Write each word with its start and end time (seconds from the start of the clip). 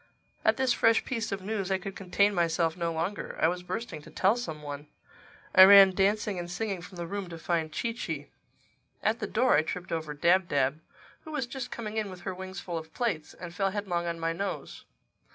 At 0.43 0.57
this 0.57 0.73
fresh 0.73 1.05
piece 1.05 1.31
of 1.31 1.43
news 1.43 1.69
I 1.69 1.77
could 1.77 1.95
contain 1.95 2.33
myself 2.33 2.75
no 2.75 2.91
longer. 2.91 3.37
I 3.39 3.47
was 3.47 3.61
bursting 3.61 4.01
to 4.01 4.09
tell 4.09 4.35
some 4.35 4.63
one. 4.63 4.87
I 5.53 5.63
ran 5.63 5.93
dancing 5.93 6.39
and 6.39 6.49
singing 6.49 6.81
from 6.81 6.95
the 6.95 7.05
room 7.05 7.29
to 7.29 7.37
find 7.37 7.71
Chee 7.71 7.93
Chee. 7.93 8.27
At 9.03 9.19
the 9.19 9.27
door 9.27 9.53
I 9.57 9.61
tripped 9.61 9.91
over 9.91 10.15
Dab 10.15 10.47
Dab, 10.49 10.79
who 11.23 11.31
was 11.31 11.45
just 11.45 11.69
coming 11.69 11.97
in 11.97 12.09
with 12.09 12.21
her 12.21 12.33
wings 12.33 12.59
full 12.59 12.79
of 12.79 12.95
plates, 12.95 13.35
and 13.35 13.53
fell 13.53 13.69
headlong 13.69 14.07
on 14.07 14.19
my 14.19 14.33
nose. 14.33 14.85